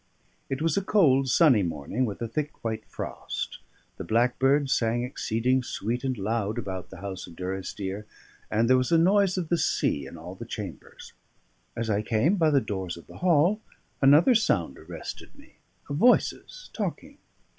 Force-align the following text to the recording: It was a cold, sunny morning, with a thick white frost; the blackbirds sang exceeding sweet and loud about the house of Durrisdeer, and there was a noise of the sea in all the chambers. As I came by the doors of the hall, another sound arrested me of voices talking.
It 0.49 0.63
was 0.63 0.75
a 0.77 0.81
cold, 0.81 1.29
sunny 1.29 1.61
morning, 1.61 2.07
with 2.07 2.23
a 2.23 2.27
thick 2.27 2.63
white 2.63 2.83
frost; 2.87 3.59
the 3.97 4.03
blackbirds 4.03 4.73
sang 4.73 5.03
exceeding 5.03 5.61
sweet 5.61 6.03
and 6.03 6.17
loud 6.17 6.57
about 6.57 6.89
the 6.89 7.01
house 7.01 7.27
of 7.27 7.35
Durrisdeer, 7.35 8.07
and 8.49 8.67
there 8.67 8.77
was 8.77 8.91
a 8.91 8.97
noise 8.97 9.37
of 9.37 9.49
the 9.49 9.59
sea 9.59 10.07
in 10.07 10.17
all 10.17 10.33
the 10.33 10.43
chambers. 10.43 11.13
As 11.75 11.87
I 11.87 12.01
came 12.01 12.35
by 12.37 12.49
the 12.49 12.59
doors 12.61 12.97
of 12.97 13.05
the 13.05 13.17
hall, 13.17 13.61
another 14.01 14.33
sound 14.33 14.79
arrested 14.79 15.35
me 15.37 15.57
of 15.87 15.97
voices 15.97 16.71
talking. 16.73 17.19